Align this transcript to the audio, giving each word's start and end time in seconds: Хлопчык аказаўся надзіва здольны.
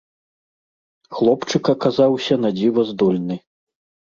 Хлопчык 1.17 1.63
аказаўся 1.75 2.39
надзіва 2.47 2.81
здольны. 2.89 3.39